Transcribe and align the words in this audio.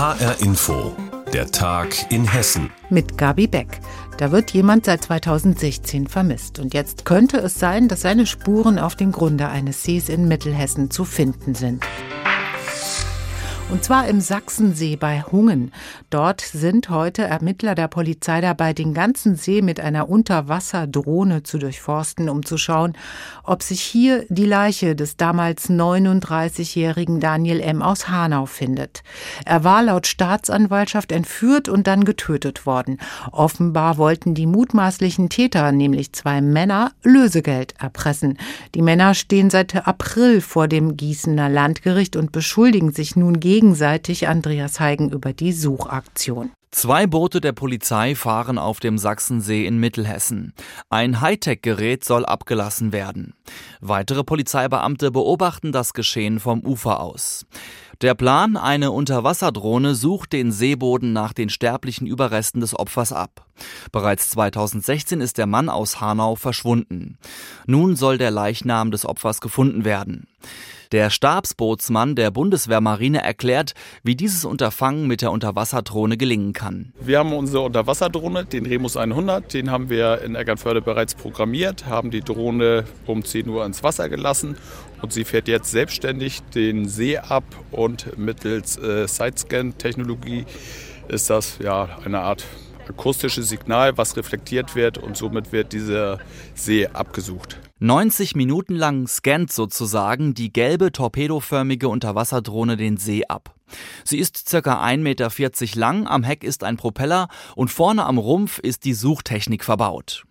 HR 0.00 0.40
Info, 0.40 0.96
der 1.30 1.50
Tag 1.50 2.10
in 2.10 2.24
Hessen. 2.24 2.70
Mit 2.88 3.18
Gabi 3.18 3.46
Beck. 3.46 3.80
Da 4.16 4.32
wird 4.32 4.50
jemand 4.52 4.86
seit 4.86 5.04
2016 5.04 6.06
vermisst. 6.06 6.58
Und 6.58 6.72
jetzt 6.72 7.04
könnte 7.04 7.36
es 7.36 7.58
sein, 7.58 7.86
dass 7.86 8.00
seine 8.00 8.24
Spuren 8.24 8.78
auf 8.78 8.96
dem 8.96 9.12
Grunde 9.12 9.50
eines 9.50 9.82
Sees 9.82 10.08
in 10.08 10.26
Mittelhessen 10.26 10.90
zu 10.90 11.04
finden 11.04 11.54
sind. 11.54 11.84
Und 13.70 13.84
zwar 13.84 14.08
im 14.08 14.20
Sachsensee 14.20 14.96
bei 14.96 15.22
Hungen. 15.22 15.70
Dort 16.10 16.40
sind 16.40 16.90
heute 16.90 17.22
Ermittler 17.22 17.76
der 17.76 17.86
Polizei 17.86 18.40
dabei, 18.40 18.72
den 18.72 18.94
ganzen 18.94 19.36
See 19.36 19.62
mit 19.62 19.78
einer 19.78 20.08
Unterwasserdrohne 20.08 21.44
zu 21.44 21.56
durchforsten, 21.58 22.28
um 22.28 22.44
zu 22.44 22.58
schauen, 22.58 22.94
ob 23.44 23.62
sich 23.62 23.80
hier 23.80 24.26
die 24.28 24.44
Leiche 24.44 24.96
des 24.96 25.16
damals 25.16 25.70
39-jährigen 25.70 27.20
Daniel 27.20 27.60
M. 27.60 27.80
aus 27.80 28.08
Hanau 28.08 28.46
findet. 28.46 29.04
Er 29.44 29.62
war 29.62 29.84
laut 29.84 30.08
Staatsanwaltschaft 30.08 31.12
entführt 31.12 31.68
und 31.68 31.86
dann 31.86 32.04
getötet 32.04 32.66
worden. 32.66 32.98
Offenbar 33.30 33.98
wollten 33.98 34.34
die 34.34 34.46
mutmaßlichen 34.46 35.28
Täter, 35.28 35.70
nämlich 35.70 36.12
zwei 36.12 36.40
Männer, 36.40 36.90
Lösegeld 37.04 37.74
erpressen. 37.78 38.36
Die 38.74 38.82
Männer 38.82 39.14
stehen 39.14 39.48
seit 39.48 39.86
April 39.86 40.40
vor 40.40 40.66
dem 40.66 40.96
Gießener 40.96 41.48
Landgericht 41.48 42.16
und 42.16 42.32
beschuldigen 42.32 42.90
sich 42.90 43.14
nun 43.14 43.38
gegen 43.38 43.59
gegenseitig 43.60 44.26
Andreas 44.26 44.80
Heigen 44.80 45.10
über 45.10 45.34
die 45.34 45.52
Suchaktion. 45.52 46.50
Zwei 46.70 47.06
Boote 47.06 47.42
der 47.42 47.52
Polizei 47.52 48.14
fahren 48.14 48.56
auf 48.56 48.80
dem 48.80 48.96
Sachsensee 48.96 49.66
in 49.66 49.76
Mittelhessen. 49.76 50.54
Ein 50.88 51.20
Hightech-Gerät 51.20 52.02
soll 52.02 52.24
abgelassen 52.24 52.94
werden. 52.94 53.34
Weitere 53.82 54.24
Polizeibeamte 54.24 55.10
beobachten 55.10 55.72
das 55.72 55.92
Geschehen 55.92 56.40
vom 56.40 56.60
Ufer 56.60 57.00
aus. 57.00 57.44
Der 58.00 58.14
Plan, 58.14 58.56
eine 58.56 58.92
Unterwasserdrohne 58.92 59.94
sucht 59.94 60.32
den 60.32 60.52
Seeboden 60.52 61.12
nach 61.12 61.34
den 61.34 61.50
sterblichen 61.50 62.06
Überresten 62.06 62.62
des 62.62 62.74
Opfers 62.74 63.12
ab. 63.12 63.44
Bereits 63.92 64.30
2016 64.30 65.20
ist 65.20 65.38
der 65.38 65.46
Mann 65.46 65.68
aus 65.68 66.00
Hanau 66.00 66.36
verschwunden. 66.36 67.18
Nun 67.66 67.96
soll 67.96 68.18
der 68.18 68.30
Leichnam 68.30 68.90
des 68.90 69.06
Opfers 69.06 69.40
gefunden 69.40 69.84
werden. 69.84 70.26
Der 70.92 71.08
Stabsbootsmann 71.08 72.16
der 72.16 72.32
Bundeswehrmarine 72.32 73.22
erklärt, 73.22 73.74
wie 74.02 74.16
dieses 74.16 74.44
Unterfangen 74.44 75.06
mit 75.06 75.22
der 75.22 75.30
Unterwasserdrohne 75.30 76.16
gelingen 76.16 76.52
kann. 76.52 76.92
Wir 77.00 77.20
haben 77.20 77.32
unsere 77.32 77.62
Unterwasserdrohne, 77.62 78.44
den 78.44 78.66
Remus 78.66 78.96
100, 78.96 79.54
den 79.54 79.70
haben 79.70 79.88
wir 79.88 80.20
in 80.22 80.34
Eckernförde 80.34 80.82
bereits 80.82 81.14
programmiert, 81.14 81.86
haben 81.86 82.10
die 82.10 82.22
Drohne 82.22 82.86
um 83.06 83.24
10 83.24 83.48
Uhr 83.48 83.64
ins 83.64 83.84
Wasser 83.84 84.08
gelassen 84.08 84.56
und 85.00 85.12
sie 85.12 85.22
fährt 85.22 85.46
jetzt 85.46 85.70
selbstständig 85.70 86.40
den 86.56 86.88
See 86.88 87.18
ab 87.18 87.44
und 87.70 88.18
mittels 88.18 88.76
äh, 88.76 89.06
Sidescan-Technologie 89.06 90.44
ist 91.06 91.30
das 91.30 91.58
ja 91.62 91.88
eine 92.04 92.20
Art 92.20 92.44
akustisches 92.90 93.48
Signal, 93.48 93.96
was 93.96 94.16
reflektiert 94.16 94.74
wird 94.74 94.98
und 94.98 95.16
somit 95.16 95.52
wird 95.52 95.72
dieser 95.72 96.18
See 96.54 96.86
abgesucht. 96.86 97.58
90 97.78 98.36
Minuten 98.36 98.74
lang 98.74 99.06
scannt 99.06 99.50
sozusagen 99.50 100.34
die 100.34 100.52
gelbe 100.52 100.92
torpedoförmige 100.92 101.88
Unterwasserdrohne 101.88 102.76
den 102.76 102.98
See 102.98 103.24
ab. 103.26 103.54
Sie 104.04 104.18
ist 104.18 104.50
ca. 104.50 104.84
1,40 104.84 104.98
Meter 104.98 105.30
lang, 105.78 106.06
am 106.06 106.22
Heck 106.22 106.44
ist 106.44 106.64
ein 106.64 106.76
Propeller 106.76 107.28
und 107.56 107.70
vorne 107.70 108.04
am 108.04 108.18
Rumpf 108.18 108.58
ist 108.58 108.84
die 108.84 108.94
Suchtechnik 108.94 109.64
verbaut. 109.64 110.24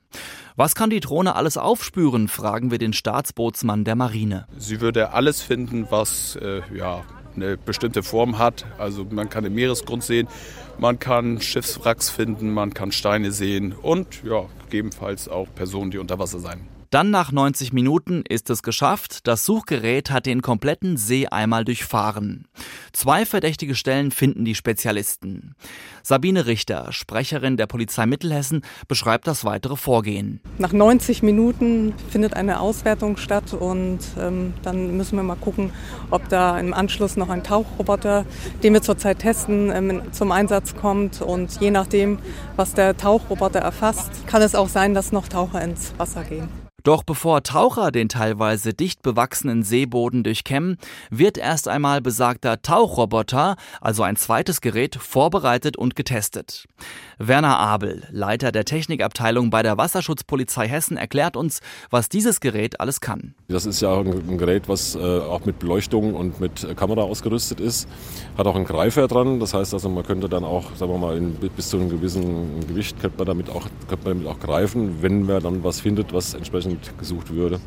Was 0.55 0.75
kann 0.75 0.89
die 0.89 0.99
Drohne 0.99 1.35
alles 1.35 1.57
aufspüren, 1.57 2.27
fragen 2.27 2.71
wir 2.71 2.79
den 2.79 2.93
Staatsbootsmann 2.93 3.85
der 3.85 3.95
Marine. 3.95 4.45
Sie 4.57 4.81
würde 4.81 5.13
alles 5.13 5.41
finden, 5.41 5.87
was 5.89 6.35
äh, 6.35 6.61
ja, 6.75 7.03
eine 7.35 7.57
bestimmte 7.57 8.03
Form 8.03 8.37
hat. 8.37 8.65
Also 8.77 9.05
man 9.09 9.29
kann 9.29 9.43
den 9.43 9.53
Meeresgrund 9.53 10.03
sehen, 10.03 10.27
man 10.77 10.99
kann 10.99 11.41
Schiffswracks 11.41 12.09
finden, 12.09 12.53
man 12.53 12.73
kann 12.73 12.91
Steine 12.91 13.31
sehen 13.31 13.73
und 13.73 14.23
ja, 14.23 14.45
gegebenenfalls 14.65 15.27
auch 15.27 15.47
Personen, 15.53 15.91
die 15.91 15.97
unter 15.97 16.19
Wasser 16.19 16.39
sein. 16.39 16.78
Dann 16.89 17.11
nach 17.11 17.31
90 17.31 17.71
Minuten 17.71 18.23
ist 18.27 18.49
es 18.49 18.63
geschafft. 18.63 19.27
Das 19.27 19.45
Suchgerät 19.45 20.09
hat 20.09 20.25
den 20.25 20.41
kompletten 20.41 20.97
See 20.97 21.27
einmal 21.27 21.63
durchfahren. 21.63 22.47
Zwei 22.93 23.27
verdächtige 23.27 23.75
Stellen 23.75 24.09
finden 24.09 24.43
die 24.43 24.55
Spezialisten. 24.55 25.55
Sabine 26.01 26.47
Richter, 26.47 26.91
Sprecherin 26.91 27.57
der 27.57 27.67
Polizei 27.67 28.07
Mittelhessen, 28.07 28.63
beschreibt 28.87 29.27
das 29.27 29.45
weitere 29.45 29.75
Vorgehen. 29.75 30.41
Nach 30.57 30.73
90 30.73 31.21
Minuten 31.21 31.93
findet 32.09 32.33
eine 32.33 32.59
Auswertung 32.59 33.17
statt 33.17 33.53
und 33.53 33.99
ähm, 34.17 34.55
dann 34.63 34.97
müssen 34.97 35.15
wir 35.15 35.23
mal 35.23 35.35
gucken, 35.35 35.71
ob 36.09 36.27
da 36.29 36.59
im 36.59 36.73
Anschluss 36.73 37.17
noch 37.17 37.29
ein 37.29 37.43
Tauchroboter, 37.43 38.25
den 38.63 38.73
wir 38.73 38.81
zurzeit 38.81 39.19
testen, 39.19 39.71
ähm, 39.71 40.01
zum 40.11 40.31
Einsatz 40.31 40.75
kommt. 40.75 41.21
Und 41.21 41.61
je 41.61 41.69
nachdem, 41.69 42.17
was 42.55 42.73
der 42.73 42.97
Tauchroboter 42.97 43.59
erfasst, 43.59 44.09
kann 44.25 44.41
es 44.41 44.55
auch 44.55 44.69
sein, 44.69 44.95
dass 44.95 45.11
noch 45.11 45.27
Taucher 45.27 45.61
ins 45.61 45.93
Wasser 45.99 46.23
gehen. 46.23 46.49
Doch 46.89 47.03
bevor 47.03 47.43
Taucher 47.43 47.91
den 47.91 48.09
teilweise 48.09 48.73
dicht 48.73 49.03
bewachsenen 49.03 49.61
Seeboden 49.61 50.23
durchkämmen, 50.23 50.79
wird 51.11 51.37
erst 51.37 51.67
einmal 51.67 52.01
besagter 52.01 52.63
Tauchroboter, 52.63 53.57
also 53.79 54.01
ein 54.01 54.15
zweites 54.15 54.59
Gerät, 54.59 54.95
vorbereitet 54.95 55.77
und 55.77 55.95
getestet. 55.95 56.65
Werner 57.19 57.59
Abel, 57.59 58.07
Leiter 58.09 58.51
der 58.51 58.65
Technikabteilung 58.65 59.51
bei 59.51 59.61
der 59.61 59.77
Wasserschutzpolizei 59.77 60.67
Hessen, 60.67 60.97
erklärt 60.97 61.37
uns, 61.37 61.59
was 61.91 62.09
dieses 62.09 62.39
Gerät 62.39 62.79
alles 62.79 63.01
kann. 63.01 63.35
Das 63.49 63.67
ist 63.67 63.81
ja 63.81 63.95
ein 63.99 64.39
Gerät, 64.39 64.67
was 64.67 64.95
äh, 64.95 64.99
auch 64.99 65.45
mit 65.45 65.59
Beleuchtung 65.59 66.15
und 66.15 66.39
mit 66.39 66.75
Kamera 66.75 67.01
ausgerüstet 67.01 67.59
ist. 67.59 67.87
Hat 68.35 68.47
auch 68.47 68.55
einen 68.55 68.65
Greifer 68.65 69.07
dran, 69.07 69.39
das 69.39 69.53
heißt 69.53 69.75
also, 69.75 69.89
man 69.89 70.03
könnte 70.03 70.27
dann 70.27 70.43
auch, 70.43 70.75
sagen 70.75 70.91
wir 70.91 70.97
mal, 70.97 71.17
in, 71.17 71.33
bis 71.33 71.69
zu 71.69 71.77
einem 71.77 71.89
gewissen 71.89 72.67
Gewicht 72.67 72.99
könnte 72.99 73.19
man 73.19 73.27
damit 73.27 73.51
auch, 73.51 73.67
könnte 73.87 74.09
man 74.09 74.23
damit 74.23 74.27
auch 74.27 74.39
greifen, 74.39 75.03
wenn 75.03 75.27
man 75.27 75.43
dann 75.43 75.63
was 75.63 75.81
findet, 75.81 76.13
was 76.13 76.33
entsprechend 76.33 76.78
entsprechend 76.79 76.99
gesucht 76.99 77.33
würde. 77.33 77.59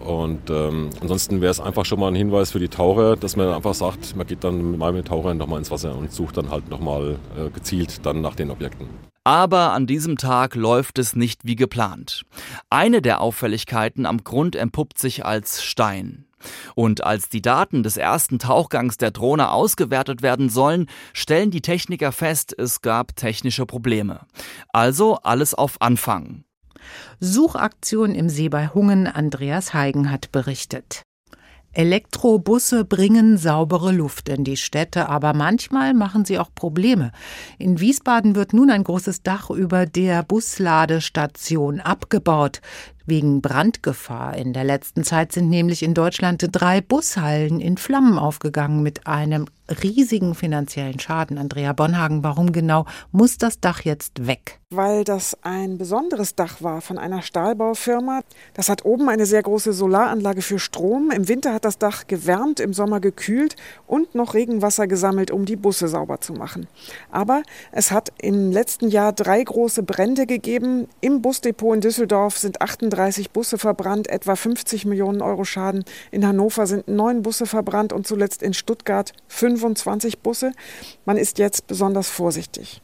Und 0.00 0.50
ähm, 0.50 0.90
ansonsten 1.00 1.40
wäre 1.40 1.50
es 1.50 1.60
einfach 1.60 1.86
schon 1.86 1.98
mal 1.98 2.08
ein 2.08 2.14
Hinweis 2.14 2.50
für 2.50 2.58
die 2.58 2.68
Taucher, 2.68 3.16
dass 3.16 3.36
man 3.36 3.48
einfach 3.48 3.74
sagt, 3.74 4.14
man 4.16 4.26
geht 4.26 4.44
dann 4.44 4.72
mit 4.72 4.78
meinem 4.78 5.04
Taucher 5.04 5.32
nochmal 5.32 5.58
ins 5.58 5.70
Wasser 5.70 5.96
und 5.96 6.12
sucht 6.12 6.36
dann 6.36 6.50
halt 6.50 6.68
nochmal 6.68 7.16
äh, 7.38 7.48
gezielt 7.50 8.04
dann 8.04 8.20
nach 8.20 8.34
den 8.34 8.50
Objekten. 8.50 8.86
Aber 9.26 9.72
an 9.72 9.86
diesem 9.86 10.18
Tag 10.18 10.54
läuft 10.54 10.98
es 10.98 11.16
nicht 11.16 11.46
wie 11.46 11.56
geplant. 11.56 12.24
Eine 12.68 13.00
der 13.00 13.22
Auffälligkeiten 13.22 14.04
am 14.04 14.22
Grund 14.22 14.56
empuppt 14.56 14.98
sich 14.98 15.24
als 15.24 15.64
Stein. 15.64 16.26
Und 16.74 17.02
als 17.02 17.30
die 17.30 17.40
Daten 17.40 17.82
des 17.82 17.96
ersten 17.96 18.38
Tauchgangs 18.38 18.98
der 18.98 19.12
Drohne 19.12 19.50
ausgewertet 19.50 20.20
werden 20.20 20.50
sollen, 20.50 20.90
stellen 21.14 21.50
die 21.50 21.62
Techniker 21.62 22.12
fest, 22.12 22.54
es 22.58 22.82
gab 22.82 23.16
technische 23.16 23.64
Probleme. 23.64 24.26
Also 24.74 25.16
alles 25.22 25.54
auf 25.54 25.80
Anfang. 25.80 26.44
Suchaktion 27.20 28.14
im 28.14 28.28
See 28.28 28.48
bei 28.48 28.68
Hungen, 28.68 29.06
Andreas 29.06 29.74
Heigen 29.74 30.10
hat 30.10 30.32
berichtet. 30.32 31.02
Elektrobusse 31.74 32.84
bringen 32.84 33.36
saubere 33.36 33.90
Luft 33.90 34.28
in 34.28 34.44
die 34.44 34.56
Städte, 34.56 35.08
aber 35.08 35.34
manchmal 35.34 35.92
machen 35.92 36.24
sie 36.24 36.38
auch 36.38 36.50
Probleme. 36.54 37.10
In 37.58 37.80
Wiesbaden 37.80 38.36
wird 38.36 38.52
nun 38.52 38.70
ein 38.70 38.84
großes 38.84 39.22
Dach 39.24 39.50
über 39.50 39.84
der 39.84 40.22
Busladestation 40.22 41.80
abgebaut. 41.80 42.60
Wegen 43.06 43.42
Brandgefahr. 43.42 44.34
In 44.36 44.54
der 44.54 44.64
letzten 44.64 45.04
Zeit 45.04 45.32
sind 45.32 45.50
nämlich 45.50 45.82
in 45.82 45.92
Deutschland 45.92 46.46
drei 46.52 46.80
Bushallen 46.80 47.60
in 47.60 47.76
Flammen 47.76 48.18
aufgegangen 48.18 48.82
mit 48.82 49.06
einem 49.06 49.44
riesigen 49.82 50.34
finanziellen 50.34 50.98
Schaden. 50.98 51.36
Andrea 51.36 51.74
Bonhagen, 51.74 52.24
warum 52.24 52.52
genau 52.52 52.86
muss 53.10 53.36
das 53.36 53.60
Dach 53.60 53.82
jetzt 53.82 54.26
weg? 54.26 54.60
Weil 54.76 55.04
das 55.04 55.36
ein 55.42 55.78
besonderes 55.78 56.34
Dach 56.34 56.62
war 56.62 56.80
von 56.80 56.98
einer 56.98 57.22
Stahlbaufirma. 57.22 58.20
Das 58.52 58.68
hat 58.68 58.84
oben 58.84 59.08
eine 59.08 59.26
sehr 59.26 59.42
große 59.42 59.72
Solaranlage 59.72 60.42
für 60.42 60.58
Strom. 60.58 61.10
Im 61.10 61.28
Winter 61.28 61.52
hat 61.52 61.64
das 61.64 61.78
Dach 61.78 62.06
gewärmt, 62.06 62.60
im 62.60 62.72
Sommer 62.72 63.00
gekühlt 63.00 63.56
und 63.86 64.14
noch 64.14 64.34
Regenwasser 64.34 64.86
gesammelt, 64.86 65.30
um 65.30 65.44
die 65.44 65.56
Busse 65.56 65.88
sauber 65.88 66.20
zu 66.20 66.34
machen. 66.34 66.68
Aber 67.10 67.42
es 67.72 67.90
hat 67.90 68.12
im 68.20 68.52
letzten 68.52 68.88
Jahr 68.88 69.12
drei 69.12 69.42
große 69.42 69.82
Brände 69.82 70.26
gegeben. 70.26 70.88
Im 71.00 71.22
Busdepot 71.22 71.74
in 71.74 71.80
Düsseldorf 71.80 72.38
sind 72.38 72.60
38 72.60 73.30
Busse 73.30 73.58
verbrannt, 73.58 74.08
etwa 74.08 74.36
50 74.36 74.84
Millionen 74.84 75.22
Euro 75.22 75.44
Schaden. 75.44 75.84
In 76.10 76.26
Hannover 76.26 76.66
sind 76.66 76.86
neun 76.86 77.22
Busse 77.22 77.46
verbrannt 77.46 77.92
und 77.92 78.06
zuletzt 78.06 78.42
in 78.42 78.54
Stuttgart 78.54 79.12
fünf 79.26 79.64
25 79.64 80.18
Busse. 80.18 80.52
Man 81.06 81.16
ist 81.16 81.38
jetzt 81.38 81.66
besonders 81.66 82.10
vorsichtig. 82.10 82.82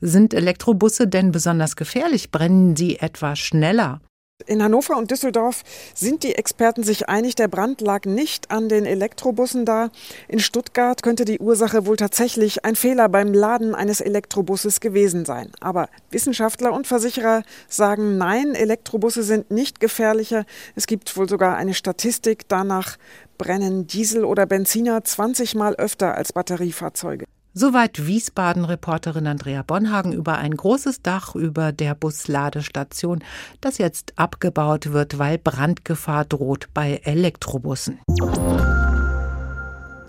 Sind 0.00 0.34
Elektrobusse 0.34 1.08
denn 1.08 1.32
besonders 1.32 1.76
gefährlich? 1.76 2.30
Brennen 2.30 2.76
sie 2.76 2.98
etwa 2.98 3.36
schneller? 3.36 4.00
In 4.46 4.62
Hannover 4.62 4.96
und 4.96 5.12
Düsseldorf 5.12 5.62
sind 5.94 6.24
die 6.24 6.34
Experten 6.34 6.82
sich 6.82 7.08
einig, 7.08 7.36
der 7.36 7.46
Brand 7.46 7.80
lag 7.80 8.04
nicht 8.04 8.50
an 8.50 8.68
den 8.68 8.84
Elektrobussen 8.84 9.64
da. 9.64 9.90
In 10.26 10.40
Stuttgart 10.40 11.04
könnte 11.04 11.24
die 11.24 11.38
Ursache 11.38 11.86
wohl 11.86 11.96
tatsächlich 11.96 12.64
ein 12.64 12.74
Fehler 12.74 13.08
beim 13.08 13.32
Laden 13.32 13.76
eines 13.76 14.00
Elektrobusses 14.00 14.80
gewesen 14.80 15.24
sein. 15.24 15.52
Aber 15.60 15.88
Wissenschaftler 16.10 16.72
und 16.72 16.88
Versicherer 16.88 17.42
sagen 17.68 18.18
nein, 18.18 18.56
Elektrobusse 18.56 19.22
sind 19.22 19.52
nicht 19.52 19.78
gefährlicher. 19.78 20.44
Es 20.74 20.88
gibt 20.88 21.16
wohl 21.16 21.28
sogar 21.28 21.56
eine 21.56 21.72
Statistik, 21.72 22.48
danach 22.48 22.96
brennen 23.38 23.86
Diesel 23.86 24.24
oder 24.24 24.46
Benziner 24.46 25.04
20 25.04 25.54
Mal 25.54 25.76
öfter 25.76 26.16
als 26.16 26.32
Batteriefahrzeuge. 26.32 27.26
Soweit 27.56 28.04
Wiesbaden-Reporterin 28.04 29.28
Andrea 29.28 29.62
Bonhagen 29.62 30.12
über 30.12 30.38
ein 30.38 30.56
großes 30.56 31.02
Dach 31.02 31.36
über 31.36 31.70
der 31.70 31.94
Busladestation, 31.94 33.22
das 33.60 33.78
jetzt 33.78 34.12
abgebaut 34.16 34.92
wird, 34.92 35.20
weil 35.20 35.38
Brandgefahr 35.38 36.24
droht 36.24 36.66
bei 36.74 37.00
Elektrobussen. 37.04 38.00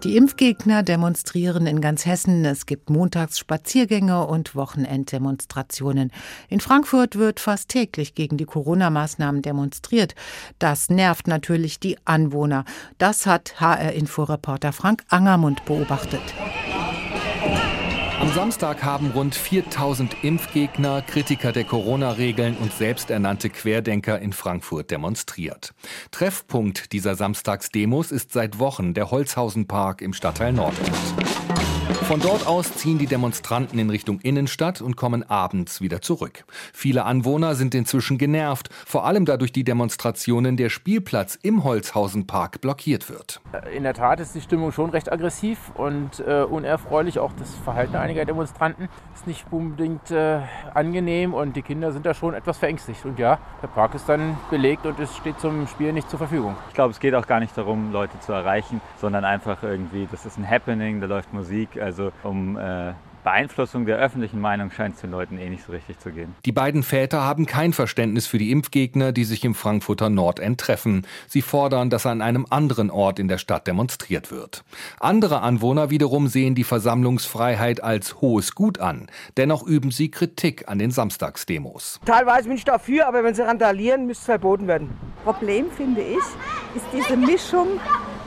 Die 0.04 0.18
Impfgegner 0.18 0.82
demonstrieren 0.82 1.68
in 1.68 1.82
ganz 1.82 2.08
Hessen. 2.08 2.46
Es 2.46 2.66
gibt 2.66 2.90
Montagsspaziergänge 2.90 4.26
und 4.26 4.56
Wochenenddemonstrationen. 4.56 6.12
In 6.50 6.60
Frankfurt 6.60 7.16
wird 7.16 7.40
fast 7.40 7.70
täglich 7.70 8.16
gegen 8.16 8.38
die 8.38 8.46
Corona-Maßnahmen 8.46 9.44
demonstriert. 9.44 10.16
Das 10.58 10.90
nervt 10.90 11.28
natürlich 11.28 11.80
die 11.80 11.98
Anwohner. 12.06 12.66
Das 12.98 13.28
hat 13.28 13.60
HR-Inforeporter 13.60 14.74
Frank 14.74 15.04
Angermund 15.10 15.64
beobachtet. 15.66 16.22
Am 18.26 18.34
Samstag 18.34 18.84
haben 18.84 19.12
rund 19.12 19.36
4000 19.36 20.24
Impfgegner, 20.24 21.04
Kritiker 21.04 21.52
der 21.52 21.64
Corona-Regeln 21.64 22.58
und 22.58 22.74
selbsternannte 22.74 23.52
Querdenker 23.52 24.20
in 24.20 24.34
Frankfurt 24.34 24.90
demonstriert. 24.90 25.76
Treffpunkt 26.10 26.92
dieser 26.92 27.14
Samstagsdemos 27.14 28.12
ist 28.12 28.34
seit 28.34 28.58
Wochen 28.58 28.96
der 28.96 29.12
Holzhausenpark 29.12 30.02
im 30.02 30.14
Stadtteil 30.14 30.54
Nordend. 30.54 30.90
Von 32.08 32.20
dort 32.20 32.46
aus 32.46 32.72
ziehen 32.72 33.00
die 33.00 33.08
Demonstranten 33.08 33.80
in 33.80 33.90
Richtung 33.90 34.20
Innenstadt 34.20 34.80
und 34.80 34.96
kommen 34.96 35.28
abends 35.28 35.82
wieder 35.82 36.04
zurück. 36.04 36.46
Viele 36.72 37.04
Anwohner 37.04 37.56
sind 37.56 37.74
inzwischen 37.74 38.20
genervt, 38.20 38.70
vor 38.86 39.08
allem 39.08 39.26
da 39.26 39.38
durch 39.38 39.52
die 39.52 39.64
Demonstrationen 39.64 40.56
der 40.56 40.70
Spielplatz 40.70 41.34
im 41.42 41.64
Holzhausenpark 41.64 42.62
blockiert 42.62 43.10
wird. 43.10 43.42
In 43.76 43.82
der 43.82 43.96
Tat 43.96 44.20
ist 44.20 44.36
die 44.36 44.42
Stimmung 44.42 44.72
schon 44.72 44.92
recht 44.92 45.12
aggressiv 45.12 45.58
und 45.74 46.20
äh, 46.20 46.44
unerfreulich. 46.44 47.18
Auch 47.18 47.32
das 47.40 47.56
Verhalten 47.64 47.96
einiger 47.96 48.24
Demonstranten 48.24 48.88
ist 49.16 49.26
nicht 49.26 49.48
unbedingt 49.50 50.12
äh, 50.12 50.42
angenehm 50.76 51.34
und 51.34 51.56
die 51.56 51.64
Kinder 51.64 51.92
sind 51.92 52.06
da 52.06 52.14
schon 52.14 52.36
etwas 52.36 52.60
verängstigt. 52.60 53.04
Und 53.06 53.18
ja, 53.18 53.40
der 53.64 53.68
Park 53.68 53.96
ist 53.96 54.08
dann 54.08 54.38
belegt 54.52 54.86
und 54.86 55.00
es 55.00 55.18
steht 55.18 55.40
zum 55.40 55.66
Spiel 55.66 55.92
nicht 55.92 56.08
zur 56.12 56.20
Verfügung. 56.20 56.56
Ich 56.68 56.76
glaube, 56.76 56.92
es 56.92 57.00
geht 57.00 57.16
auch 57.16 57.26
gar 57.26 57.40
nicht 57.40 57.58
darum, 57.58 57.92
Leute 57.92 58.20
zu 58.20 58.32
erreichen, 58.32 58.80
sondern 59.02 59.26
einfach 59.26 59.64
irgendwie, 59.64 60.08
das 60.12 60.28
ist 60.28 60.38
ein 60.38 60.48
Happening, 60.48 61.02
da 61.02 61.08
läuft 61.08 61.34
Musik. 61.34 61.82
Also 61.82 61.95
um 62.24 62.58
äh, 62.58 62.94
Beeinflussung 63.26 63.88
der 63.88 63.98
öffentlichen 63.98 64.40
Meinung 64.40 64.70
scheint 64.70 64.96
es 64.96 65.02
den 65.02 65.10
Leuten 65.10 65.40
eh 65.40 65.50
nicht 65.50 65.66
so 65.66 65.72
richtig 65.72 66.00
zu 66.00 66.12
gehen. 66.12 66.36
Die 66.46 66.52
beiden 66.52 66.84
Väter 66.84 67.24
haben 67.24 67.48
kein 67.48 67.74
Verständnis 67.74 68.28
für 68.28 68.38
die 68.38 68.52
Impfgegner, 68.52 69.12
die 69.12 69.24
sich 69.24 69.44
im 69.44 69.56
Frankfurter 69.56 70.12
Nordend 70.12 70.62
treffen. 70.62 71.08
Sie 71.28 71.42
fordern, 71.42 71.90
dass 71.90 72.06
an 72.06 72.22
einem 72.22 72.46
anderen 72.52 72.92
Ort 72.92 73.18
in 73.18 73.28
der 73.28 73.40
Stadt 73.40 73.66
demonstriert 73.66 74.30
wird. 74.30 74.64
Andere 75.00 75.42
Anwohner 75.42 75.90
wiederum 75.90 76.28
sehen 76.28 76.54
die 76.54 76.64
Versammlungsfreiheit 76.64 77.84
als 77.84 78.22
hohes 78.22 78.54
Gut 78.54 78.80
an. 78.80 79.08
Dennoch 79.38 79.66
üben 79.66 79.90
sie 79.90 80.12
Kritik 80.12 80.70
an 80.70 80.78
den 80.78 80.92
Samstagsdemos. 80.92 82.00
Teilweise 82.06 82.48
bin 82.48 82.58
ich 82.58 82.64
dafür, 82.64 83.08
aber 83.08 83.24
wenn 83.24 83.34
sie 83.34 83.42
randalieren, 83.42 84.06
müsste 84.06 84.22
es 84.22 84.26
verboten 84.26 84.68
werden. 84.68 84.92
Problem 85.24 85.72
finde 85.72 86.02
ich, 86.02 86.18
ist 86.76 86.86
diese 86.94 87.18
Mischung, 87.18 87.80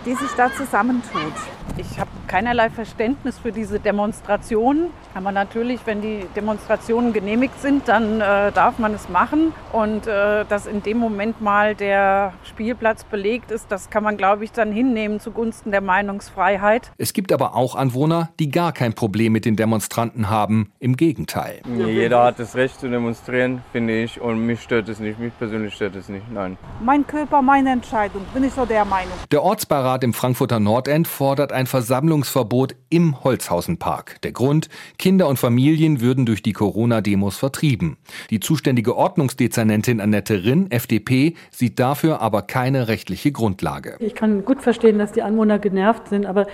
die 0.08 0.14
sich 0.14 0.30
da 0.38 0.50
zusammentut. 0.50 1.34
Ich 1.76 2.00
habe 2.00 2.10
keinerlei 2.26 2.70
Verständnis 2.70 3.38
für 3.38 3.52
diese 3.52 3.78
Demonstrationen. 3.78 4.86
Aber 5.14 5.32
natürlich, 5.32 5.80
wenn 5.84 6.00
die 6.00 6.24
Demonstrationen 6.34 7.12
genehmigt 7.12 7.60
sind, 7.60 7.88
dann 7.88 8.20
äh, 8.20 8.52
darf 8.52 8.78
man 8.78 8.94
es 8.94 9.08
machen. 9.08 9.52
Und 9.72 10.06
äh, 10.06 10.44
dass 10.44 10.66
in 10.66 10.82
dem 10.82 10.98
Moment 10.98 11.40
mal 11.40 11.74
der 11.74 12.32
Spielplatz 12.44 13.04
belegt 13.04 13.50
ist, 13.50 13.70
das 13.70 13.90
kann 13.90 14.02
man, 14.02 14.16
glaube 14.16 14.44
ich, 14.44 14.52
dann 14.52 14.72
hinnehmen 14.72 15.20
zugunsten 15.20 15.70
der 15.70 15.80
Meinungsfreiheit. 15.80 16.90
Es 16.98 17.12
gibt 17.12 17.32
aber 17.32 17.54
auch 17.54 17.74
Anwohner, 17.74 18.30
die 18.38 18.50
gar 18.50 18.72
kein 18.72 18.94
Problem 18.94 19.32
mit 19.32 19.44
den 19.44 19.56
Demonstranten 19.56 20.30
haben. 20.30 20.72
Im 20.78 20.96
Gegenteil. 20.96 21.60
Jeder 21.76 22.24
hat 22.24 22.38
das 22.38 22.54
Recht 22.54 22.80
zu 22.80 22.88
demonstrieren, 22.88 23.62
finde 23.72 24.02
ich. 24.02 24.20
Und 24.20 24.44
mich 24.46 24.62
stört 24.62 24.88
es 24.88 25.00
nicht. 25.00 25.18
Mich 25.18 25.36
persönlich 25.38 25.74
stört 25.74 25.96
es 25.96 26.08
nicht. 26.08 26.30
Nein. 26.30 26.56
Mein 26.82 27.06
Körper, 27.06 27.42
meine 27.42 27.70
Entscheidung. 27.70 28.22
Bin 28.34 28.44
ich 28.44 28.52
so 28.52 28.64
der 28.64 28.84
Meinung. 28.84 29.12
Der 29.30 29.42
Ortsbeirat 29.42 29.97
im 30.02 30.12
Frankfurter 30.12 30.60
Nordend 30.60 31.08
fordert 31.08 31.52
ein 31.52 31.66
Versammlungsverbot 31.66 32.74
im 32.90 33.22
Holzhausenpark. 33.24 34.20
Der 34.22 34.32
Grund, 34.32 34.68
Kinder 34.98 35.28
und 35.28 35.38
Familien 35.38 36.00
würden 36.00 36.26
durch 36.26 36.42
die 36.42 36.52
Corona-Demos 36.52 37.36
vertrieben. 37.36 37.96
Die 38.30 38.40
zuständige 38.40 38.96
Ordnungsdezernentin 38.96 40.00
Annette 40.00 40.44
Rinn, 40.44 40.70
FDP, 40.70 41.34
sieht 41.50 41.78
dafür 41.78 42.20
aber 42.20 42.42
keine 42.42 42.88
rechtliche 42.88 43.32
Grundlage. 43.32 43.96
Ich 44.00 44.14
kann 44.14 44.44
gut 44.44 44.62
verstehen, 44.62 44.98
dass 44.98 45.12
die 45.12 45.22
Anwohner 45.22 45.58
genervt 45.58 46.08
sind, 46.08 46.26
aber 46.26 46.46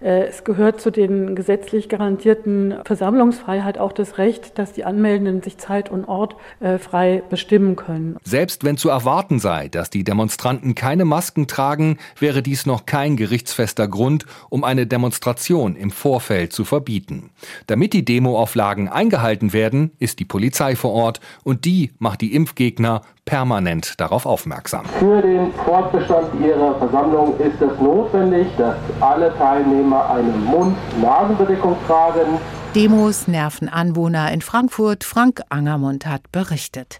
es 0.00 0.44
gehört 0.44 0.80
zu 0.80 0.90
den 0.90 1.36
gesetzlich 1.36 1.88
garantierten 1.88 2.74
Versammlungsfreiheit 2.84 3.78
auch 3.78 3.92
das 3.92 4.16
Recht, 4.16 4.58
dass 4.58 4.72
die 4.72 4.84
Anmeldenden 4.84 5.42
sich 5.42 5.58
Zeit 5.58 5.90
und 5.90 6.06
Ort 6.06 6.36
äh, 6.60 6.78
frei 6.78 7.22
bestimmen 7.28 7.76
können. 7.76 8.16
Selbst 8.24 8.64
wenn 8.64 8.78
zu 8.78 8.88
erwarten 8.88 9.38
sei, 9.38 9.68
dass 9.68 9.90
die 9.90 10.02
Demonstranten 10.02 10.74
keine 10.74 11.04
Masken 11.04 11.46
tragen, 11.46 11.98
wäre 12.18 12.42
dies 12.42 12.64
noch 12.64 12.86
kein 12.86 13.16
gerichtsfester 13.16 13.88
Grund, 13.88 14.24
um 14.48 14.64
eine 14.64 14.86
Demonstration 14.86 15.76
im 15.76 15.90
Vorfeld 15.90 16.52
zu 16.54 16.64
verbieten. 16.64 17.30
Damit 17.66 17.92
die 17.92 18.04
Demoauflagen 18.04 18.88
eingehalten 18.88 19.52
werden, 19.52 19.92
ist 19.98 20.18
die 20.18 20.24
Polizei 20.24 20.76
vor 20.76 20.92
Ort 20.92 21.20
und 21.44 21.66
die 21.66 21.92
macht 21.98 22.22
die 22.22 22.34
Impfgegner 22.34 23.02
permanent 23.30 24.00
darauf 24.00 24.26
aufmerksam. 24.26 24.84
Für 24.98 25.22
den 25.22 25.52
Fortbestand 25.64 26.28
Ihrer 26.44 26.76
Versammlung 26.78 27.38
ist 27.38 27.62
es 27.62 27.80
notwendig, 27.80 28.48
dass 28.58 28.74
alle 29.00 29.32
Teilnehmer 29.38 30.10
eine 30.10 30.32
Mund-Nasen-Bedeckung 30.32 31.76
tragen. 31.86 32.40
Demos 32.74 33.28
nerven 33.28 33.68
Anwohner 33.68 34.32
in 34.32 34.40
Frankfurt. 34.40 35.04
Frank 35.04 35.42
Angermund 35.48 36.06
hat 36.06 36.32
berichtet. 36.32 36.98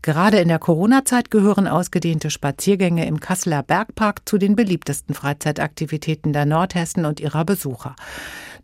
Gerade 0.00 0.38
in 0.38 0.48
der 0.48 0.58
Corona-Zeit 0.58 1.30
gehören 1.30 1.68
ausgedehnte 1.68 2.30
Spaziergänge 2.30 3.06
im 3.06 3.20
Kasseler 3.20 3.62
Bergpark 3.62 4.26
zu 4.26 4.38
den 4.38 4.56
beliebtesten 4.56 5.14
Freizeitaktivitäten 5.14 6.32
der 6.32 6.46
Nordhessen 6.46 7.04
und 7.04 7.20
ihrer 7.20 7.44
Besucher. 7.44 7.96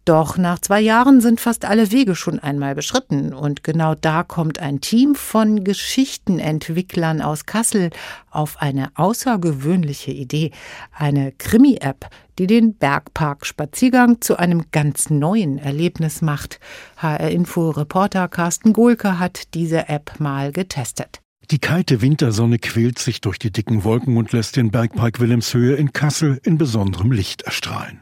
Doch 0.07 0.39
nach 0.39 0.59
zwei 0.59 0.81
Jahren 0.81 1.21
sind 1.21 1.41
fast 1.41 1.65
alle 1.65 1.93
Wege 1.93 2.15
schon 2.15 2.39
einmal 2.39 2.75
beschritten. 2.75 3.35
Und 3.35 3.63
genau 3.63 3.95
da 3.95 4.23
kommt 4.23 4.59
ein 4.59 4.81
Team 4.81 5.15
von 5.15 5.63
Geschichtenentwicklern 5.63 7.21
aus 7.21 7.45
Kassel 7.45 7.91
auf 8.31 8.61
eine 8.63 8.91
außergewöhnliche 8.95 10.11
Idee. 10.11 10.53
Eine 10.93 11.33
Krimi-App, 11.33 12.09
die 12.39 12.47
den 12.47 12.75
Bergpark-Spaziergang 12.75 14.23
zu 14.23 14.39
einem 14.39 14.65
ganz 14.73 15.11
neuen 15.11 15.59
Erlebnis 15.59 16.23
macht. 16.23 16.61
HR-Info-Reporter 16.97 18.29
Carsten 18.29 18.73
Gohlke 18.73 19.19
hat 19.19 19.55
diese 19.55 19.89
App 19.91 20.19
mal 20.19 20.51
getestet. 20.51 21.21
Die 21.51 21.59
kalte 21.59 22.01
Wintersonne 22.01 22.59
quält 22.59 22.99
sich 22.99 23.21
durch 23.21 23.39
die 23.39 23.51
dicken 23.51 23.85
Wolken 23.85 24.17
und 24.17 24.33
lässt 24.33 24.57
den 24.57 24.71
Bergpark 24.71 25.21
Wilhelmshöhe 25.21 25.75
in 25.75 25.93
Kassel 25.93 26.41
in 26.45 26.57
besonderem 26.59 27.13
Licht 27.13 27.43
erstrahlen. 27.43 28.01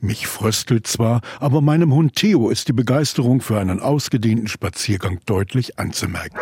Mich 0.00 0.26
fröstelt 0.26 0.86
zwar, 0.86 1.20
aber 1.40 1.60
meinem 1.60 1.92
Hund 1.92 2.14
Theo 2.14 2.50
ist 2.50 2.68
die 2.68 2.72
Begeisterung 2.72 3.40
für 3.40 3.58
einen 3.58 3.80
ausgedehnten 3.80 4.48
Spaziergang 4.48 5.20
deutlich 5.26 5.78
anzumerken. 5.78 6.38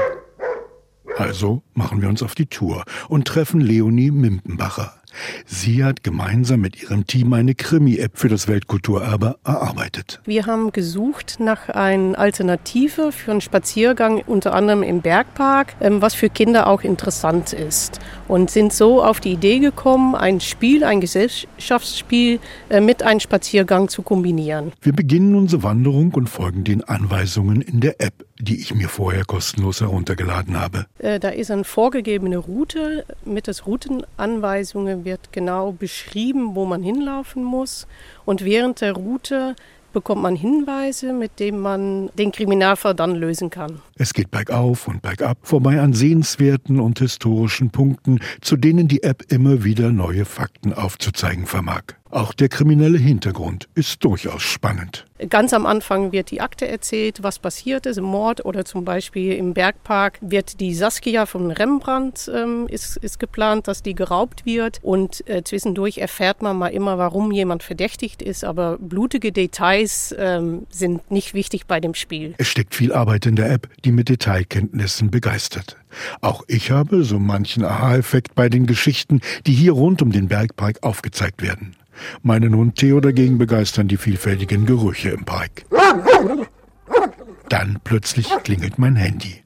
Also 1.16 1.62
machen 1.74 2.02
wir 2.02 2.08
uns 2.08 2.22
auf 2.22 2.34
die 2.34 2.46
Tour 2.46 2.84
und 3.08 3.26
treffen 3.26 3.60
Leonie 3.60 4.10
Mimpenbacher. 4.10 5.00
Sie 5.46 5.84
hat 5.84 6.02
gemeinsam 6.02 6.60
mit 6.60 6.82
ihrem 6.82 7.06
Team 7.06 7.32
eine 7.32 7.54
Krimi-App 7.54 8.18
für 8.18 8.28
das 8.28 8.48
Weltkulturerbe 8.48 9.36
erarbeitet. 9.44 10.20
Wir 10.24 10.46
haben 10.46 10.72
gesucht 10.72 11.36
nach 11.38 11.68
einer 11.68 12.18
Alternative 12.18 13.12
für 13.12 13.30
einen 13.30 13.40
Spaziergang, 13.40 14.22
unter 14.26 14.54
anderem 14.54 14.82
im 14.82 15.00
Bergpark, 15.00 15.74
ähm, 15.80 16.02
was 16.02 16.14
für 16.14 16.28
Kinder 16.28 16.66
auch 16.66 16.82
interessant 16.82 17.52
ist. 17.52 18.00
Und 18.28 18.50
sind 18.50 18.72
so 18.72 19.02
auf 19.02 19.20
die 19.20 19.32
Idee 19.32 19.58
gekommen, 19.58 20.14
ein 20.14 20.40
Spiel, 20.40 20.84
ein 20.84 21.00
Gesellschaftsspiel 21.00 22.40
äh, 22.68 22.80
mit 22.80 23.02
einem 23.02 23.20
Spaziergang 23.20 23.88
zu 23.88 24.02
kombinieren. 24.02 24.72
Wir 24.80 24.92
beginnen 24.92 25.34
unsere 25.34 25.62
Wanderung 25.62 26.12
und 26.14 26.28
folgen 26.28 26.64
den 26.64 26.84
Anweisungen 26.84 27.60
in 27.60 27.80
der 27.80 28.00
App, 28.00 28.24
die 28.44 28.60
ich 28.60 28.74
mir 28.74 28.88
vorher 28.88 29.24
kostenlos 29.24 29.80
heruntergeladen 29.80 30.60
habe. 30.60 30.86
Äh, 30.98 31.18
da 31.18 31.30
ist 31.30 31.50
eine 31.50 31.64
vorgegebene 31.64 32.36
Route 32.36 33.04
mit 33.24 33.46
den 33.46 33.54
Routenanweisungen 33.66 35.04
wird 35.04 35.32
genau 35.32 35.72
beschrieben, 35.72 36.54
wo 36.54 36.64
man 36.64 36.82
hinlaufen 36.82 37.44
muss. 37.44 37.86
Und 38.24 38.44
während 38.44 38.80
der 38.80 38.92
Route 38.92 39.56
bekommt 39.92 40.22
man 40.22 40.36
Hinweise, 40.36 41.12
mit 41.12 41.38
denen 41.40 41.60
man 41.60 42.10
den 42.18 42.32
Kriminalfall 42.32 42.94
dann 42.94 43.14
lösen 43.14 43.48
kann. 43.48 43.80
Es 43.96 44.12
geht 44.12 44.30
bergauf 44.30 44.88
und 44.88 45.00
bergab, 45.00 45.38
vorbei 45.42 45.80
an 45.80 45.94
sehenswerten 45.94 46.80
und 46.80 46.98
historischen 46.98 47.70
Punkten, 47.70 48.18
zu 48.40 48.56
denen 48.56 48.88
die 48.88 49.02
App 49.02 49.24
immer 49.32 49.64
wieder 49.64 49.92
neue 49.92 50.24
Fakten 50.24 50.74
aufzuzeigen 50.74 51.46
vermag. 51.46 51.82
Auch 52.14 52.32
der 52.32 52.48
kriminelle 52.48 52.96
Hintergrund 52.96 53.68
ist 53.74 54.04
durchaus 54.04 54.42
spannend. 54.42 55.04
Ganz 55.30 55.52
am 55.52 55.66
Anfang 55.66 56.12
wird 56.12 56.30
die 56.30 56.40
Akte 56.40 56.68
erzählt, 56.68 57.24
was 57.24 57.40
passiert 57.40 57.86
ist 57.86 57.96
im 57.96 58.04
Mord 58.04 58.44
oder 58.44 58.64
zum 58.64 58.84
Beispiel 58.84 59.32
im 59.32 59.52
Bergpark 59.52 60.18
wird 60.20 60.60
die 60.60 60.76
Saskia 60.76 61.26
von 61.26 61.50
Rembrandt 61.50 62.30
ähm, 62.32 62.68
ist, 62.68 62.98
ist 62.98 63.18
geplant, 63.18 63.66
dass 63.66 63.82
die 63.82 63.96
geraubt 63.96 64.46
wird 64.46 64.78
und 64.82 65.28
äh, 65.28 65.42
zwischendurch 65.42 65.98
erfährt 65.98 66.40
man 66.40 66.56
mal 66.56 66.68
immer, 66.68 66.98
warum 66.98 67.32
jemand 67.32 67.64
verdächtigt 67.64 68.22
ist, 68.22 68.44
aber 68.44 68.78
blutige 68.78 69.32
Details 69.32 70.14
ähm, 70.16 70.68
sind 70.70 71.10
nicht 71.10 71.34
wichtig 71.34 71.66
bei 71.66 71.80
dem 71.80 71.94
Spiel. 71.94 72.34
Es 72.38 72.46
steckt 72.46 72.76
viel 72.76 72.92
Arbeit 72.92 73.26
in 73.26 73.34
der 73.34 73.50
App, 73.50 73.68
die 73.84 73.90
mit 73.90 74.08
Detailkenntnissen 74.08 75.10
begeistert. 75.10 75.78
Auch 76.20 76.44
ich 76.46 76.70
habe 76.70 77.02
so 77.02 77.18
manchen 77.18 77.64
Aha-Effekt 77.64 78.36
bei 78.36 78.48
den 78.48 78.66
Geschichten, 78.66 79.20
die 79.48 79.52
hier 79.52 79.72
rund 79.72 80.00
um 80.00 80.12
den 80.12 80.28
Bergpark 80.28 80.84
aufgezeigt 80.84 81.42
werden. 81.42 81.74
Meinen 82.22 82.54
Hund 82.54 82.76
Theo 82.76 83.00
dagegen 83.00 83.38
begeistern 83.38 83.88
die 83.88 83.96
vielfältigen 83.96 84.66
Gerüche 84.66 85.10
im 85.10 85.24
Park. 85.24 85.64
Dann 87.48 87.78
plötzlich 87.84 88.28
klingelt 88.42 88.78
mein 88.78 88.96
Handy. 88.96 89.42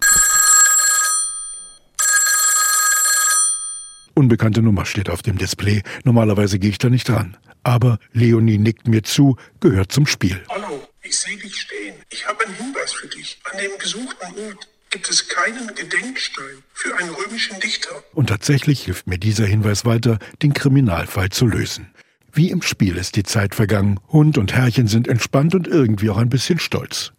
Unbekannte 4.14 4.62
Nummer 4.62 4.84
steht 4.84 5.10
auf 5.10 5.22
dem 5.22 5.38
Display. 5.38 5.82
Normalerweise 6.02 6.58
gehe 6.58 6.70
ich 6.70 6.78
da 6.78 6.90
nicht 6.90 7.08
dran. 7.08 7.36
Aber 7.62 7.98
Leonie 8.12 8.58
nickt 8.58 8.88
mir 8.88 9.04
zu, 9.04 9.36
gehört 9.60 9.92
zum 9.92 10.06
Spiel. 10.06 10.42
Hallo, 10.48 10.82
ich 11.02 11.16
sehe 11.16 11.36
dich 11.36 11.54
stehen. 11.54 11.94
Ich 12.10 12.26
habe 12.26 12.44
einen 12.44 12.54
Hinweis 12.56 12.92
für 12.92 13.06
dich. 13.06 13.38
An 13.44 13.58
dem 13.58 13.78
gesuchten 13.78 14.26
Ort 14.46 14.68
gibt 14.90 15.08
es 15.08 15.28
keinen 15.28 15.68
Gedenkstein 15.74 16.64
für 16.72 16.96
einen 16.96 17.10
römischen 17.10 17.60
Dichter. 17.60 17.90
Und 18.12 18.28
tatsächlich 18.28 18.84
hilft 18.84 19.06
mir 19.06 19.18
dieser 19.18 19.46
Hinweis 19.46 19.84
weiter, 19.84 20.18
den 20.42 20.52
Kriminalfall 20.52 21.30
zu 21.30 21.46
lösen. 21.46 21.92
Wie 22.32 22.50
im 22.50 22.62
Spiel 22.62 22.96
ist 22.96 23.16
die 23.16 23.22
Zeit 23.22 23.54
vergangen. 23.54 24.00
Hund 24.08 24.38
und 24.38 24.54
Herrchen 24.54 24.86
sind 24.86 25.08
entspannt 25.08 25.54
und 25.54 25.66
irgendwie 25.66 26.10
auch 26.10 26.18
ein 26.18 26.28
bisschen 26.28 26.58
stolz. 26.58 27.12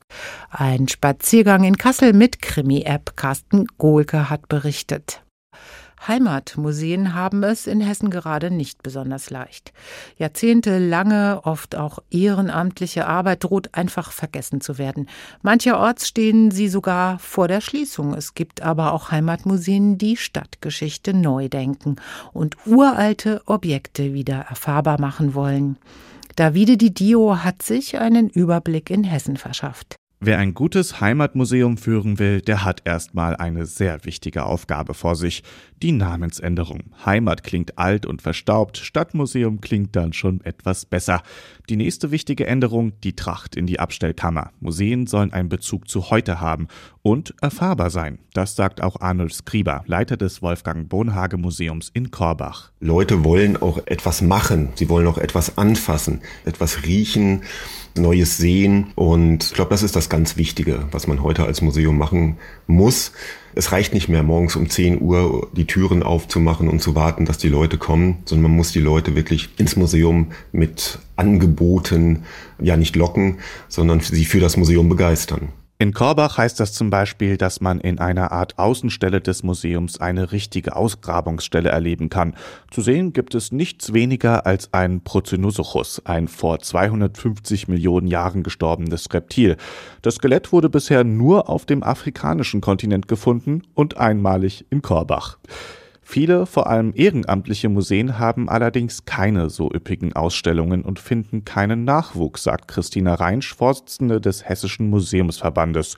Ein 0.50 0.88
Spaziergang 0.88 1.64
in 1.64 1.78
Kassel 1.78 2.14
mit 2.14 2.42
Krimi-App. 2.42 3.16
Carsten 3.16 3.68
Gohlke 3.78 4.30
hat 4.30 4.48
berichtet. 4.50 5.24
Heimatmuseen 6.08 7.14
haben 7.14 7.44
es 7.44 7.68
in 7.68 7.82
Hessen 7.82 8.10
gerade 8.10 8.52
nicht 8.52 8.84
besonders 8.84 9.30
leicht. 9.30 9.74
Jahrzehntelange, 10.18 11.42
oft 11.44 11.76
auch 11.76 12.00
ehrenamtliche 12.10 13.08
Arbeit 13.08 13.44
droht 13.44 13.70
einfach 13.74 14.12
vergessen 14.12 14.62
zu 14.62 14.78
werden. 14.78 15.10
Mancherorts 15.42 16.08
stehen 16.08 16.52
sie 16.52 16.70
sogar 16.70 17.20
vor 17.20 17.48
der 17.48 17.62
Schließung. 17.62 18.14
Es 18.14 18.34
gibt 18.34 18.62
aber 18.62 18.94
auch 18.94 19.12
Heimatmuseen, 19.12 19.98
die 19.98 20.18
Stadtgeschichte 20.18 21.14
neu 21.14 21.50
denken 21.50 21.98
und 22.34 22.56
uralte 22.66 23.42
Objekte 23.46 24.14
wieder 24.14 24.46
erfahrbar 24.50 25.00
machen 25.00 25.34
wollen. 25.34 25.78
Davide 26.36 26.78
Di 26.78 26.94
Dio 26.94 27.44
hat 27.44 27.62
sich 27.62 27.98
einen 28.00 28.30
Überblick 28.30 28.90
in 28.90 29.04
Hessen 29.04 29.36
verschafft. 29.36 29.98
Wer 30.22 30.38
ein 30.38 30.54
gutes 30.54 31.00
Heimatmuseum 31.00 31.78
führen 31.78 32.20
will, 32.20 32.42
der 32.42 32.66
hat 32.66 32.82
erstmal 32.84 33.38
eine 33.38 33.66
sehr 33.66 34.04
wichtige 34.04 34.44
Aufgabe 34.44 34.94
vor 34.94 35.16
sich, 35.16 35.44
die 35.82 35.94
Namensänderung. 35.94 36.92
Heimat 37.06 37.42
klingt 37.42 37.78
alt 37.78 38.06
und 38.06 38.22
verstaubt, 38.22 38.76
Stadtmuseum 38.76 39.62
klingt 39.62 39.96
dann 39.96 40.12
schon 40.12 40.42
etwas 40.42 40.86
besser. 40.86 41.24
Die 41.70 41.78
nächste 41.78 42.12
wichtige 42.12 42.46
Änderung, 42.48 42.92
die 43.02 43.16
Tracht 43.16 43.56
in 43.56 43.66
die 43.66 43.80
Abstellkammer. 43.80 44.52
Museen 44.60 45.08
sollen 45.08 45.32
einen 45.32 45.48
Bezug 45.48 45.88
zu 45.88 46.10
heute 46.10 46.42
haben 46.42 46.68
und 47.02 47.34
erfahrbar 47.42 47.90
sein. 47.90 48.20
Das 48.34 48.58
sagt 48.58 48.84
auch 48.84 49.00
Arnold 49.00 49.34
Skriber, 49.34 49.86
Leiter 49.88 50.18
des 50.18 50.42
Wolfgang 50.42 50.90
Bonhage 50.90 51.38
Museums 51.38 51.92
in 51.94 52.12
Korbach. 52.12 52.74
Leute 52.82 53.24
wollen 53.24 53.56
auch 53.56 53.80
etwas 53.86 54.22
machen, 54.22 54.74
sie 54.76 54.90
wollen 54.90 55.08
auch 55.08 55.18
etwas 55.18 55.58
anfassen, 55.58 56.20
etwas 56.44 56.84
riechen 56.84 57.44
Neues 57.96 58.38
sehen. 58.38 58.88
Und 58.96 59.46
ich 59.46 59.54
glaube, 59.54 59.72
das 59.72 59.84
ist 59.84 59.96
das 59.96 60.10
ganz 60.10 60.38
Wichtige, 60.38 60.88
was 60.92 61.08
man 61.08 61.24
heute 61.24 61.46
als 61.46 61.62
Museum 61.62 61.98
machen 61.98 62.38
muss. 62.68 63.12
Es 63.56 63.72
reicht 63.72 63.94
nicht 63.94 64.10
mehr, 64.10 64.24
morgens 64.24 64.56
um 64.56 64.70
10 64.70 65.02
Uhr 65.02 65.50
die 65.54 65.66
Türen 65.66 66.04
aufzumachen 66.04 66.70
und 66.70 66.82
zu 66.82 66.96
warten, 66.96 67.26
dass 67.26 67.38
die 67.38 67.50
Leute 67.50 67.78
kommen, 67.78 68.18
sondern 68.26 68.52
man 68.52 68.58
muss 68.58 68.72
die 68.72 68.80
Leute 68.80 69.16
wirklich 69.16 69.50
ins 69.58 69.76
Museum 69.76 70.28
mit 70.52 71.00
Angeboten 71.16 72.24
ja 72.62 72.78
nicht 72.78 72.96
locken, 72.96 73.40
sondern 73.68 74.00
sie 74.00 74.26
für 74.26 74.40
das 74.40 74.56
Museum 74.56 74.88
begeistern. 74.88 75.50
In 75.82 75.94
Korbach 75.94 76.38
heißt 76.38 76.60
das 76.60 76.74
zum 76.74 76.90
Beispiel, 76.90 77.38
dass 77.38 77.62
man 77.62 77.80
in 77.80 78.00
einer 78.00 78.34
Art 78.34 78.60
Außenstelle 78.60 79.22
des 79.22 79.44
Museums 79.44 80.02
eine 80.02 80.34
richtige 80.34 80.76
Ausgrabungsstelle 80.76 81.70
erleben 81.70 82.10
kann. 82.10 82.36
Zu 82.70 82.82
sehen 82.82 83.14
gibt 83.14 83.34
es 83.34 83.54
nichts 83.54 83.94
weniger 83.94 84.46
als 84.46 84.74
ein 84.74 85.00
Procynosuchus, 85.00 86.02
ein 86.04 86.28
vor 86.28 86.60
250 86.60 87.70
Millionen 87.70 88.08
Jahren 88.08 88.44
gestorbenes 88.44 89.14
Reptil. 89.14 89.56
Das 90.02 90.16
Skelett 90.16 90.52
wurde 90.52 90.70
bisher 90.70 91.06
nur 91.06 91.48
auf 91.48 91.66
dem 91.66 91.82
afrikanischen 91.82 92.60
Kontinent 92.60 93.08
gefunden 93.08 93.62
und 93.74 93.96
einmalig 93.96 94.66
in 94.70 94.82
Korbach. 94.82 95.38
Viele, 96.12 96.48
vor 96.48 96.66
allem 96.66 96.92
ehrenamtliche 96.96 97.70
Museen 97.70 98.18
haben 98.18 98.50
allerdings 98.50 99.06
keine 99.06 99.52
so 99.52 99.70
üppigen 99.72 100.14
Ausstellungen 100.14 100.82
und 100.82 100.98
finden 100.98 101.46
keinen 101.46 101.84
Nachwuchs, 101.84 102.46
sagt 102.46 102.68
Christina 102.68 103.14
Reinsch, 103.14 103.54
Vorsitzende 103.54 104.20
des 104.20 104.50
Hessischen 104.50 104.90
Museumsverbandes. 104.90 105.98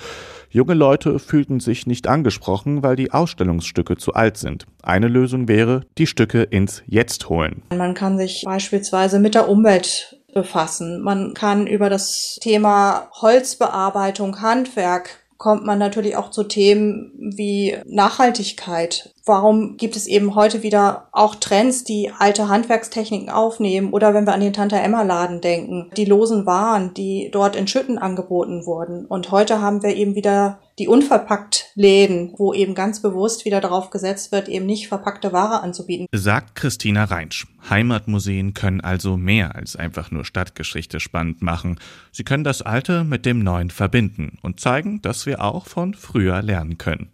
Junge 0.49 0.73
Leute 0.73 1.17
fühlten 1.17 1.61
sich 1.61 1.87
nicht 1.87 2.09
angesprochen, 2.09 2.83
weil 2.83 2.97
die 2.97 3.13
Ausstellungsstücke 3.13 3.95
zu 3.95 4.13
alt 4.13 4.35
sind. 4.35 4.65
Eine 4.83 5.07
Lösung 5.07 5.47
wäre, 5.47 5.85
die 5.97 6.07
Stücke 6.07 6.41
ins 6.41 6.83
Jetzt 6.87 7.29
holen. 7.29 7.61
Man 7.73 7.93
kann 7.93 8.17
sich 8.17 8.43
beispielsweise 8.43 9.17
mit 9.17 9.33
der 9.33 9.47
Umwelt 9.47 10.19
befassen. 10.33 11.01
Man 11.03 11.33
kann 11.33 11.67
über 11.67 11.89
das 11.89 12.37
Thema 12.41 13.07
Holzbearbeitung, 13.21 14.41
Handwerk 14.41 15.21
kommt 15.41 15.65
man 15.65 15.79
natürlich 15.79 16.15
auch 16.17 16.29
zu 16.29 16.43
Themen 16.43 17.13
wie 17.35 17.75
Nachhaltigkeit. 17.87 19.11
Warum 19.25 19.77
gibt 19.77 19.95
es 19.95 20.07
eben 20.07 20.33
heute 20.33 20.63
wieder 20.63 21.07
auch 21.11 21.35
Trends, 21.35 21.83
die 21.83 22.11
alte 22.17 22.49
Handwerkstechniken 22.49 23.29
aufnehmen? 23.29 23.93
Oder 23.93 24.13
wenn 24.13 24.25
wir 24.25 24.33
an 24.33 24.41
den 24.41 24.53
Tante 24.53 24.77
Emma 24.77 25.03
Laden 25.03 25.41
denken, 25.41 25.91
die 25.95 26.05
losen 26.05 26.45
Waren, 26.47 26.93
die 26.95 27.29
dort 27.31 27.55
in 27.55 27.67
Schütten 27.67 27.99
angeboten 27.99 28.65
wurden. 28.65 29.05
Und 29.05 29.31
heute 29.31 29.61
haben 29.61 29.83
wir 29.83 29.95
eben 29.95 30.15
wieder 30.15 30.59
die 30.79 30.87
unverpackt 30.87 31.71
Läden, 31.75 32.33
wo 32.37 32.53
eben 32.53 32.73
ganz 32.73 33.01
bewusst 33.01 33.45
wieder 33.45 33.61
darauf 33.61 33.91
gesetzt 33.91 34.31
wird, 34.31 34.49
eben 34.49 34.65
nicht 34.65 34.87
verpackte 34.87 35.31
Ware 35.31 35.61
anzubieten. 35.61 36.07
Sagt 36.11 36.55
Christina 36.55 37.03
Reinsch. 37.03 37.45
Heimatmuseen 37.69 38.55
können 38.55 38.81
also 38.81 39.17
mehr 39.17 39.55
als 39.55 39.75
einfach 39.75 40.09
nur 40.09 40.25
Stadtgeschichte 40.25 40.99
spannend 40.99 41.43
machen. 41.43 41.79
Sie 42.11 42.23
können 42.23 42.43
das 42.43 42.63
Alte 42.63 43.03
mit 43.03 43.27
dem 43.27 43.43
Neuen 43.43 43.69
verbinden 43.69 44.39
und 44.41 44.59
zeigen, 44.59 45.01
dass 45.03 45.27
wir 45.27 45.43
auch 45.43 45.67
von 45.67 45.93
früher 45.93 46.41
lernen 46.41 46.79
können. 46.79 47.11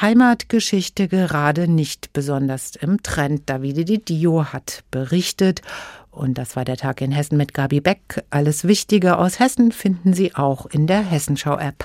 Heimatgeschichte 0.00 1.08
gerade 1.08 1.68
nicht 1.68 2.12
besonders 2.12 2.76
im 2.76 3.02
Trend. 3.02 3.48
Davide 3.48 3.84
Di 3.84 3.98
Dio 3.98 4.46
hat 4.52 4.84
berichtet. 4.90 5.62
Und 6.10 6.36
das 6.36 6.56
war 6.56 6.64
der 6.64 6.76
Tag 6.76 7.00
in 7.00 7.10
Hessen 7.10 7.38
mit 7.38 7.54
Gabi 7.54 7.80
Beck. 7.80 8.22
Alles 8.30 8.64
Wichtige 8.64 9.18
aus 9.18 9.38
Hessen 9.38 9.72
finden 9.72 10.12
Sie 10.12 10.34
auch 10.34 10.66
in 10.66 10.86
der 10.86 11.02
Hessenschau-App. 11.02 11.76